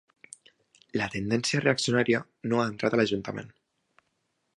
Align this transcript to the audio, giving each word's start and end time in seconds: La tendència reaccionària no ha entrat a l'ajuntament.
La 1.01 1.09
tendència 1.15 1.61
reaccionària 1.65 2.21
no 2.53 2.61
ha 2.63 2.67
entrat 2.71 2.97
a 2.97 3.01
l'ajuntament. 3.01 3.53